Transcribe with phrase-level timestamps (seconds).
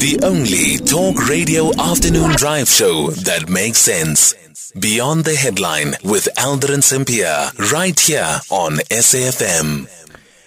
[0.00, 4.32] The only talk radio afternoon drive show that makes sense.
[4.80, 9.90] Beyond the headline with Aldrin Sampear, right here on SAFM.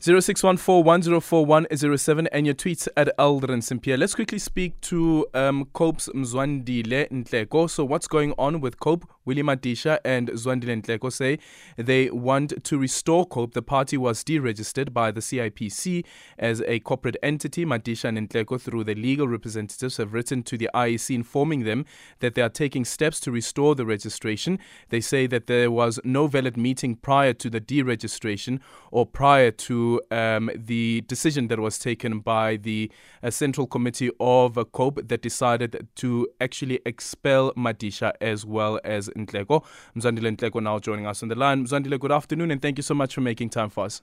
[0.00, 3.96] 0614-104107 and your tweets at Aldrin Sampear.
[3.96, 7.70] Let's quickly speak to um, COPE's Mzwandile Nhleko.
[7.70, 9.08] So what's going on with COPE?
[9.26, 11.38] Willie Madisha and Mzwandile Nhleko say
[11.76, 13.52] they want to restore COPE.
[13.52, 16.04] The party was deregistered by the CIPC
[16.38, 17.66] as a corporate entity.
[17.66, 21.84] Madisha and Nhleko, through their legal representatives, have written to the IEC informing them
[22.20, 24.58] that they are taking steps to restore the registration.
[24.88, 30.00] They say that there was no valid meeting prior to the deregistration or prior to
[30.10, 32.90] um, the decision that was taken by the
[33.22, 39.10] uh, Central Committee of uh, COPE that decided to actually expel Madisha as well as
[39.16, 39.64] Nhleko.
[39.96, 41.64] Mzwandile Nhleko now joining us on the line.
[41.64, 44.02] Mzwandile, good afternoon and thank you so much for making time for us.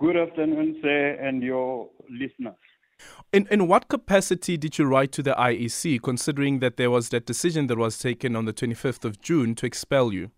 [0.00, 2.54] Good afternoon, sir, and your listeners.
[3.32, 7.26] In, in what capacity did you write to the IEC, considering that there was that
[7.26, 10.30] decision that was taken on the 25th of June to expel you?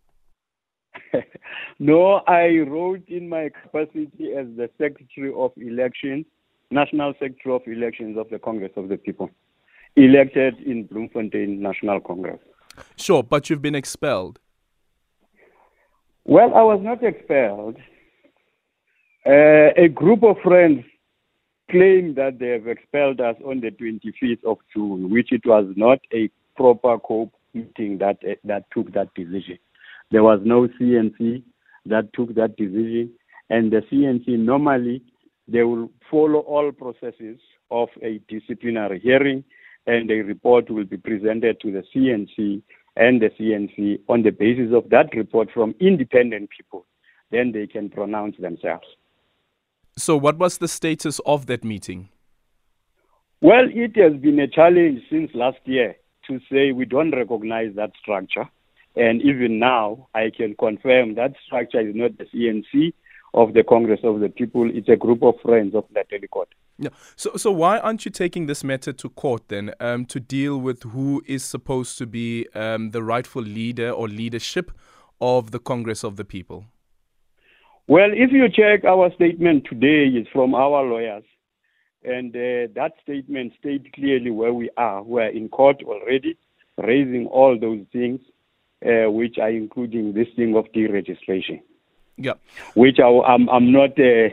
[1.79, 6.27] no, I wrote in my capacity as the Secretary of Elections,
[6.71, 9.31] National Secretary of Elections of the Congress of the People,
[9.97, 12.41] elected in Bloemfontein National Congress.
[12.97, 14.39] Sure, but you've been expelled.
[16.25, 17.77] Well, I was not expelled.
[19.27, 20.85] Uh, a group of friends
[21.71, 25.99] claim that they have expelled us on the 25th of June, which it was not
[26.13, 29.59] a proper COPE meeting that uh, that took that decision.
[30.11, 31.43] There was no CNC
[31.87, 33.13] that took that decision,
[33.49, 35.03] and the CNC normally
[35.49, 37.39] they will follow all processes
[37.71, 39.45] of a disciplinary hearing,
[39.91, 42.63] and a report will be presented to the CNC
[42.97, 46.87] and the CNC on the basis of that report from independent people.
[47.33, 48.87] Then they can pronounce themselves.
[49.97, 52.09] So, what was the status of that meeting?
[53.41, 55.97] Well, it has been a challenge since last year
[56.29, 58.49] to say we don't recognize that structure.
[58.95, 62.93] And even now, I can confirm that structure is not the CNC
[63.35, 64.71] of the Congress of the People.
[64.73, 66.53] It's a group of friends of Ntate Lekota.
[66.79, 66.89] Yeah.
[67.17, 70.83] So, so why aren't you taking this matter to court then um, to deal with
[70.83, 74.73] who is supposed to be um, the rightful leader or leadership
[75.21, 76.65] of the Congress of the People?
[77.87, 81.25] Well, if you check our statement today, is from our lawyers,
[82.05, 85.03] and uh, that statement states clearly where we are.
[85.03, 86.39] We're in court already,
[86.79, 88.21] raising all those things
[88.87, 91.61] uh, which are including this thing of deregistration.
[92.21, 92.35] Yeah.
[92.75, 94.29] Which I, am I'm, I'm not uh,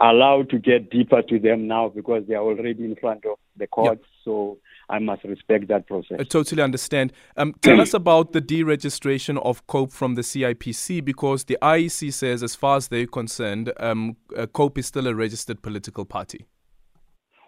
[0.00, 3.66] allowed to get deeper to them now because they are already in front of the
[3.66, 4.02] courts.
[4.02, 4.24] Yeah.
[4.24, 4.58] So
[4.88, 6.18] I must respect that process.
[6.20, 7.12] I totally understand.
[7.36, 12.42] Um, tell us about the deregistration of COPE from the CIPC because the IEC says,
[12.42, 16.46] as far as they're concerned, um, uh, COPE is still a registered political party.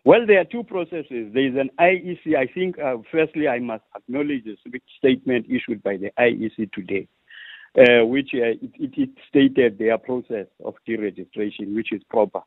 [0.05, 1.32] Well, there are two processes.
[1.32, 2.37] There is an IEC.
[2.37, 4.56] I think, uh, firstly, I must acknowledge the
[4.99, 7.09] statement issued by the IEC today,
[7.79, 12.41] uh, which uh, it, it, stated their process of deregistration, which is proper.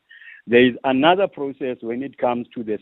[0.46, 2.78] There is another process when it comes to the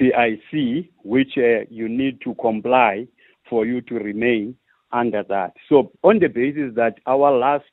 [0.00, 3.06] CIPC, which uh, you need to comply
[3.50, 4.56] for you to remain
[4.92, 5.52] under that.
[5.68, 7.64] So, on the basis that our last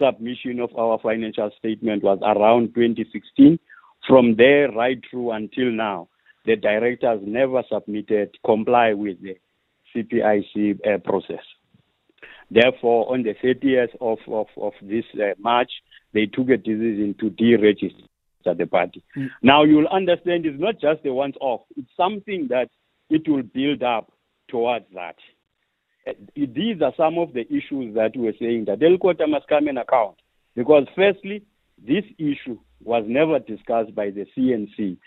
[0.00, 3.58] submission of our financial statement was around 2016,
[4.08, 6.08] from there right through until now,
[6.46, 9.36] the directors never submitted, comply with the
[9.94, 11.44] CIPC uh, process.
[12.50, 15.70] Therefore, on the 30th of, of, of this uh, March,
[16.12, 19.02] they took a decision to deregister the party.
[19.16, 19.30] Mm.
[19.42, 22.68] Now, you'll understand it's not just a once off, it's something that
[23.10, 24.12] it will build up
[24.48, 25.16] towards that.
[26.06, 29.78] Uh, these are some of the issues that we're saying that Lekota must come in
[29.78, 30.16] account.
[30.54, 31.42] Because, firstly,
[31.78, 34.98] this issue was never discussed by the CNC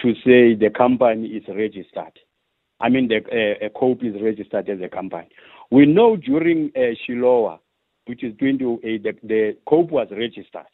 [0.00, 2.18] to say the company is registered.
[2.80, 5.28] I mean, the uh, COPE is registered as a company.
[5.74, 7.58] We know during uh, Shilowa,
[8.06, 10.70] which is 2008, the, the COPE was registered.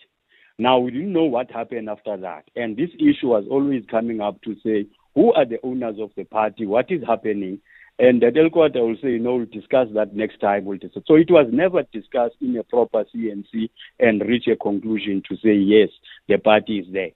[0.58, 2.44] Now, we didn't know what happened after that.
[2.54, 4.84] And this issue was always coming up to say,
[5.14, 6.66] who are the owners of the party?
[6.66, 7.60] What is happening?
[7.98, 10.66] And the Lekota will say, know, we'll discuss that next time.
[10.66, 11.04] We'll discuss.
[11.06, 13.70] So it was never discussed in a proper CNC
[14.00, 15.88] and reach a conclusion to say, yes,
[16.28, 17.12] the party is there.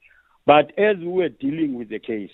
[0.46, 2.32] But as we were dealing with the case,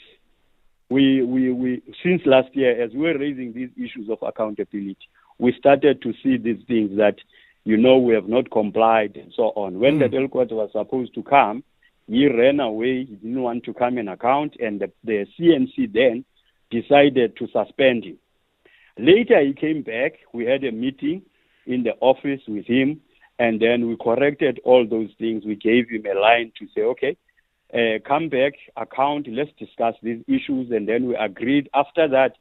[0.90, 4.96] we, we, we, since last year, as we were raising these issues of accountability,
[5.40, 7.16] we started to see these things that,
[7.64, 9.80] you know, we have not complied and so on.
[9.80, 10.10] When mm.
[10.10, 11.64] the Lekota was supposed to come,
[12.06, 13.04] he ran away.
[13.04, 16.24] He didn't want to come and account, and the, the CNC then
[16.70, 18.18] decided to suspend him.
[18.98, 20.12] Later, he came back.
[20.32, 21.22] We had a meeting
[21.66, 23.00] in the office with him,
[23.38, 25.44] and then we corrected all those things.
[25.46, 27.16] We gave him a line to say, okay,
[27.72, 30.70] uh, come back, account, let's discuss these issues.
[30.70, 31.70] And then we agreed.
[31.72, 32.32] After that,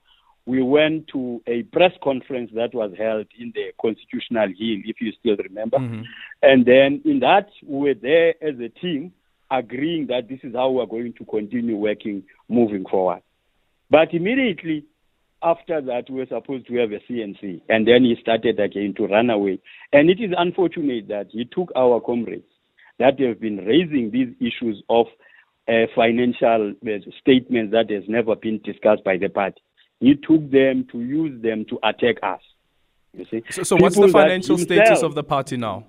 [0.45, 5.12] we went to a press conference that was held in the Constitutional Hill, if you
[5.19, 5.77] still remember.
[5.77, 6.01] Mm-hmm.
[6.41, 9.13] And then in that, we were there as a team
[9.51, 13.21] agreeing that this is how we're going to continue working moving forward.
[13.89, 14.86] But immediately
[15.41, 19.07] after that, we were supposed to have a CNC, and then he started again to
[19.07, 19.59] run away.
[19.94, 22.44] And it is unfortunate that he took our comrades
[23.00, 25.06] that have been raising these issues of
[25.68, 29.62] uh, financial uh, statements that has never been discussed by the party.
[30.00, 32.42] He took them to use them to attack us.
[33.13, 33.44] You see.
[33.50, 35.86] So, so what's the financial himself, status of the party now?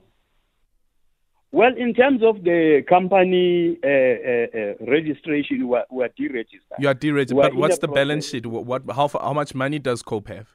[1.53, 6.79] Well, in terms of the company uh, uh, uh, registration, we're, we're deregistered.
[6.79, 8.47] You are deregistered, but what's the, the balance sheet?
[8.47, 10.49] What, what, how, how much money does COPE have?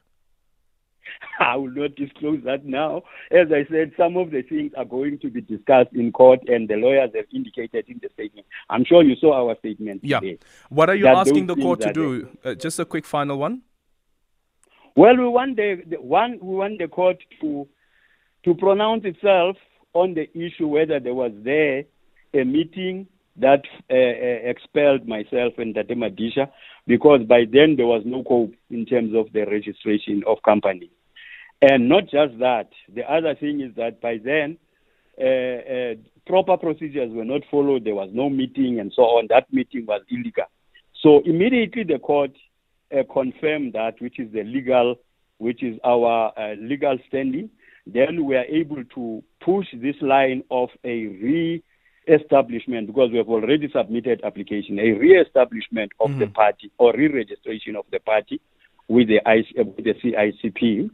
[1.40, 3.02] I will not disclose that now.
[3.30, 6.68] As I said, some of the things are going to be discussed in court, and
[6.68, 8.46] the lawyers have indicated in the statement.
[8.70, 10.02] I'm sure you saw our statement.
[10.04, 10.20] Yeah.
[10.20, 12.28] Today, what are you asking the court to do?
[12.44, 13.62] Uh, just a quick final one.
[14.94, 16.38] Well, we want the, the one.
[16.40, 17.68] We want the court to
[18.44, 19.56] to pronounce itself
[19.92, 21.84] on the issue whether there was there
[22.32, 23.08] a meeting
[23.38, 26.50] that uh, uh, expelled myself and Tate Madisha
[26.86, 30.90] because by then there was no cope in terms of the registration of companies.
[31.62, 34.58] And not just that, the other thing is that by then,
[35.18, 35.94] uh, uh,
[36.26, 37.84] proper procedures were not followed.
[37.84, 39.28] There was no meeting and so on.
[39.30, 40.44] That meeting was illegal.
[41.02, 42.32] So immediately the court
[42.92, 44.96] uh, confirmed that, which is the legal,
[45.38, 47.50] which is our uh, legal standing.
[47.86, 53.70] Then we are able to push this line of a re-establishment because we have already
[53.72, 56.20] submitted application, a re-establishment of mm-hmm.
[56.20, 58.40] the party or re-registration of the party
[58.88, 60.90] with the, IC, with the CIPC.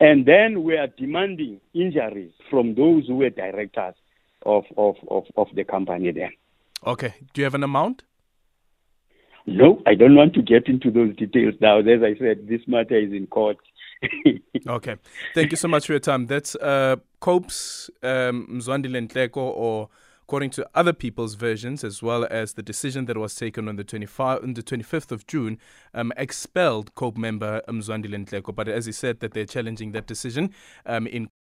[0.00, 3.94] And then we are demanding injuries from those who were directors
[4.46, 6.30] of, of, of, of the company then.
[6.86, 7.14] Okay.
[7.34, 8.04] Do you have an amount?
[9.46, 11.78] No, I don't want to get into those details now.
[11.78, 13.56] As I said, this matter is in court.
[14.66, 14.96] okay.
[15.34, 16.26] Thank you so much for your time.
[16.26, 19.88] That's uh, COPE's um, Mzwandile or
[20.28, 23.82] according to other people's versions, as well as the decision that was taken on the,
[23.82, 25.58] 25, on the 25th of June,
[25.94, 28.54] um, expelled COPE member Mzwandile Nhleko.
[28.54, 30.52] But as he said, that they're challenging that decision
[30.84, 31.30] um, in